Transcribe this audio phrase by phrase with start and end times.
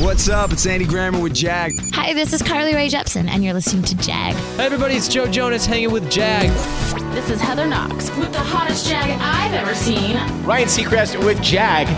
[0.00, 0.52] What's up?
[0.52, 1.72] It's Andy Grammer with Jag.
[1.92, 4.32] Hi, this is Carly Rae Jepsen, and you're listening to Jag.
[4.34, 6.48] Hey everybody, it's Joe Jonas hanging with Jag.
[7.14, 10.16] This is Heather Knox with the hottest Jag I've ever seen.
[10.44, 11.88] Ryan Seacrest with Jag.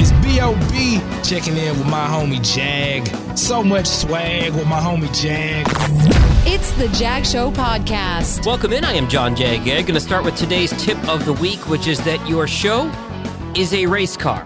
[0.00, 1.00] It's B.O.B.
[1.22, 3.06] checking in with my homie Jag.
[3.38, 5.64] So much swag with my homie Jag.
[6.44, 8.44] It's the Jag Show podcast.
[8.44, 8.84] Welcome in.
[8.84, 9.60] I am John Jag.
[9.60, 12.90] I'm Going to start with today's tip of the week, which is that your show
[13.54, 14.44] is a race car.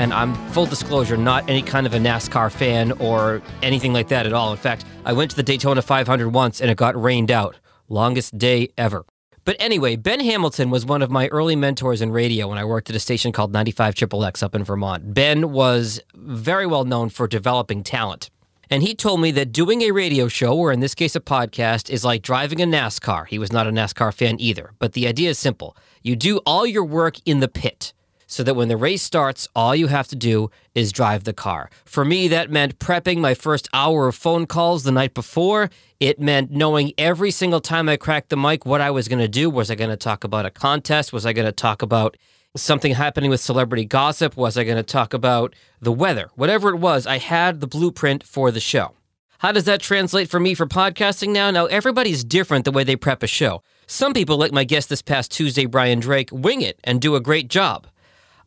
[0.00, 4.24] And I'm full disclosure, not any kind of a NASCAR fan or anything like that
[4.24, 4.50] at all.
[4.50, 7.58] In fact, I went to the Daytona 500 once and it got rained out.
[7.86, 9.04] Longest day ever.
[9.44, 12.88] But anyway, Ben Hamilton was one of my early mentors in radio when I worked
[12.88, 15.12] at a station called 95 Triple X up in Vermont.
[15.12, 18.30] Ben was very well known for developing talent.
[18.70, 21.90] And he told me that doing a radio show, or in this case a podcast,
[21.90, 23.26] is like driving a NASCAR.
[23.26, 24.72] He was not a NASCAR fan either.
[24.78, 27.92] But the idea is simple you do all your work in the pit
[28.30, 31.68] so that when the race starts, all you have to do is drive the car.
[31.84, 35.68] For me, that meant prepping my first hour of phone calls the night before.
[35.98, 39.26] It meant knowing every single time I cracked the mic what I was going to
[39.26, 39.50] do.
[39.50, 41.12] Was I going to talk about a contest?
[41.12, 42.16] Was I going to talk about
[42.56, 44.36] something happening with celebrity gossip?
[44.36, 46.30] Was I going to talk about the weather?
[46.36, 48.94] Whatever it was, I had the blueprint for the show.
[49.38, 51.50] How does that translate for me for podcasting now?
[51.50, 53.64] Now, everybody's different the way they prep a show.
[53.88, 57.20] Some people, like my guest this past Tuesday, Brian Drake, wing it and do a
[57.20, 57.88] great job.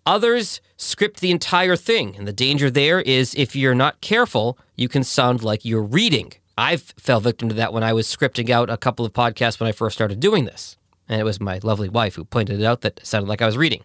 [0.06, 4.90] Others script the entire thing, and the danger there is if you're not careful, you
[4.90, 6.34] can sound like you're reading.
[6.58, 9.70] I've fell victim to that when I was scripting out a couple of podcasts when
[9.70, 10.78] I first started doing this.
[11.08, 13.46] And it was my lovely wife who pointed it out that it sounded like I
[13.46, 13.84] was reading.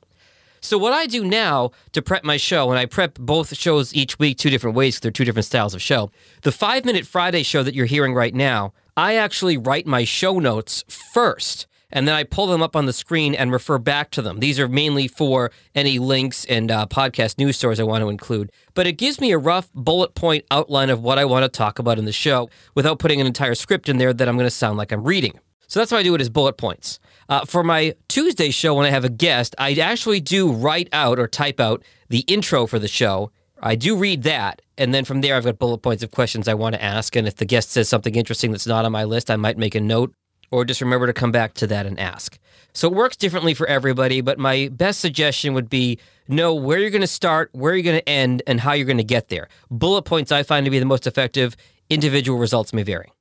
[0.61, 4.19] So what I do now to prep my show, and I prep both shows each
[4.19, 6.11] week two different ways because they're two different styles of show.
[6.42, 10.41] The five minute Friday show that you're hearing right now, I actually write my show
[10.41, 14.22] notes first and then I pull them up on the screen and refer back to
[14.22, 14.41] them.
[14.41, 18.53] These are mainly for any links and uh, podcast news stories I want to include.
[18.75, 21.78] But it gives me a rough bullet point outline of what I want to talk
[21.78, 24.50] about in the show without putting an entire script in there that I'm going to
[24.50, 25.39] sound like I'm reading.
[25.67, 26.98] So that's why I do it as bullet points.
[27.29, 31.18] Uh, for my Tuesday show, when I have a guest, I actually do write out
[31.18, 33.30] or type out the intro for the show.
[33.61, 36.55] I do read that, and then from there, I've got bullet points of questions I
[36.55, 37.17] want to ask.
[37.17, 39.74] And if the guest says something interesting that's not on my list, I might make
[39.74, 40.14] a note
[40.51, 42.39] or just remember to come back to that and ask.
[42.73, 45.98] So it works differently for everybody, but my best suggestion would be
[46.29, 48.98] know where you're going to start, where you're going to end, and how you're going
[48.98, 49.48] to get there.
[49.70, 51.57] Bullet points I find to be the most effective.
[51.91, 53.13] Individual results may vary.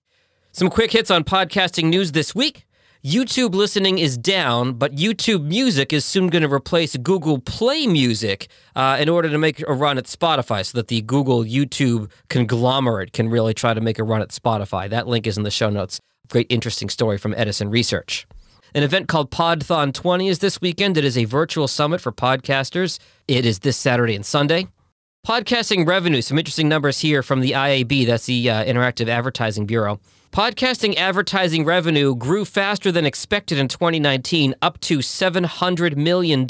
[0.51, 2.66] Some quick hits on podcasting news this week.
[3.07, 8.49] YouTube listening is down, but YouTube Music is soon going to replace Google Play Music
[8.75, 13.13] uh, in order to make a run at Spotify so that the Google YouTube conglomerate
[13.13, 14.89] can really try to make a run at Spotify.
[14.89, 16.01] That link is in the show notes.
[16.29, 18.27] Great, interesting story from Edison Research.
[18.75, 20.97] An event called Podthon 20 is this weekend.
[20.97, 22.99] It is a virtual summit for podcasters.
[23.29, 24.67] It is this Saturday and Sunday.
[25.27, 29.99] Podcasting revenue, some interesting numbers here from the IAB, that's the uh, Interactive Advertising Bureau.
[30.31, 36.47] Podcasting advertising revenue grew faster than expected in 2019, up to $700 million.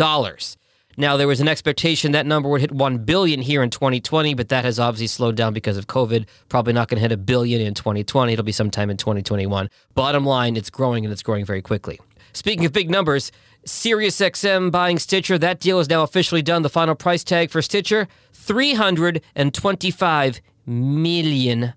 [0.95, 4.49] Now there was an expectation that number would hit 1 billion here in 2020, but
[4.49, 6.27] that has obviously slowed down because of COVID.
[6.47, 8.33] Probably not going to hit a billion in 2020.
[8.33, 9.71] It'll be sometime in 2021.
[9.95, 11.99] Bottom line, it's growing and it's growing very quickly.
[12.33, 13.31] Speaking of big numbers,
[13.67, 16.63] SiriusXM buying Stitcher, that deal is now officially done.
[16.63, 21.73] The final price tag for Stitcher, $325 million.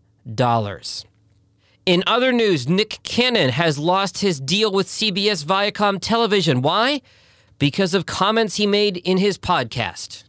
[1.86, 6.62] In other news, Nick Cannon has lost his deal with CBS Viacom Television.
[6.62, 7.02] Why?
[7.60, 10.24] because of comments he made in his podcast.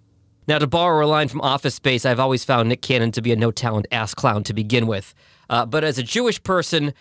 [0.47, 3.31] Now, to borrow a line from Office Space, I've always found Nick Cannon to be
[3.31, 5.15] a no talent ass clown to begin with.
[5.49, 6.93] Uh, but as a Jewish person,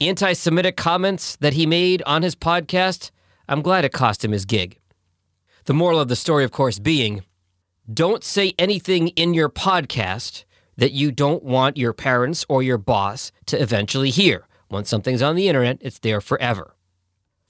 [0.00, 3.10] anti Semitic comments that he made on his podcast,
[3.50, 4.78] I'm glad it cost him his gig.
[5.64, 7.24] The moral of the story, of course, being
[7.92, 10.44] don't say anything in your podcast
[10.76, 14.46] that you don't want your parents or your boss to eventually hear.
[14.70, 16.76] Once something's on the internet, it's there forever.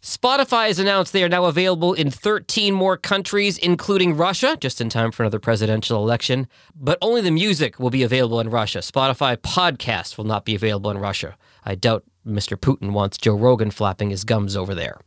[0.00, 4.88] Spotify has announced they are now available in 13 more countries, including Russia, just in
[4.88, 6.48] time for another presidential election.
[6.74, 8.78] But only the music will be available in Russia.
[8.78, 11.36] Spotify podcasts will not be available in Russia.
[11.62, 12.56] I doubt Mr.
[12.56, 14.98] Putin wants Joe Rogan flapping his gums over there.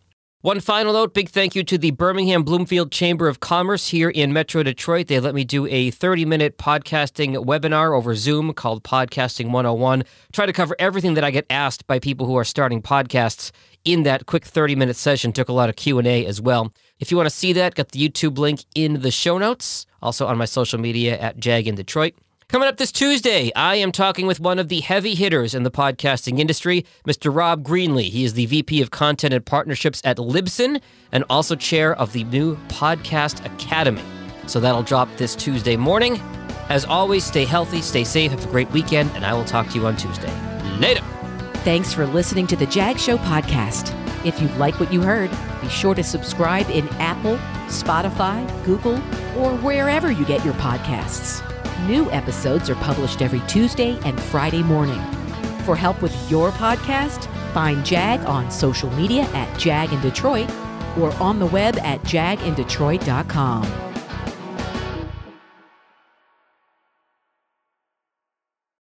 [0.44, 4.34] One final note big thank you to the Birmingham Bloomfield Chamber of Commerce here in
[4.34, 5.07] Metro Detroit.
[5.07, 10.04] They let me do a 30 minute podcasting webinar over Zoom called Podcasting 101.
[10.34, 13.51] Try to cover everything that I get asked by people who are starting podcasts
[13.86, 15.31] in that quick 30 minute session.
[15.31, 16.74] Took a lot of Q&A as well.
[17.00, 20.28] If you want to see that, got the YouTube link in the show notes, also
[20.28, 22.16] on my social media at Jag in Detroit.
[22.53, 25.71] Coming up this Tuesday, I am talking with one of the heavy hitters in the
[25.71, 27.35] podcasting industry, Mr.
[27.35, 28.11] Rob Greenlee.
[28.11, 30.79] He is the VP of Content and Partnerships at Libsyn
[31.11, 34.03] and also chair of the new Podcast Academy.
[34.45, 36.21] So that'll drop this Tuesday morning.
[36.69, 39.79] As always, stay healthy, stay safe, have a great weekend, and I will talk to
[39.79, 40.31] you on Tuesday.
[40.77, 41.01] Later.
[41.63, 43.95] Thanks for listening to the Jag Show podcast.
[44.27, 47.38] If you like what you heard, be sure to subscribe in Apple,
[47.69, 48.97] Spotify, Google,
[49.41, 51.43] or wherever you get your podcasts.
[51.81, 55.02] New episodes are published every Tuesday and Friday morning.
[55.66, 60.50] For help with your podcast, find Jag on social media at Jag in Detroit
[60.98, 63.93] or on the web at jagindetroit.com.